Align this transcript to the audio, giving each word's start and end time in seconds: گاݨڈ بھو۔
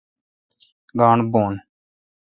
گاݨڈ 0.99 1.19
بھو۔ 1.31 1.43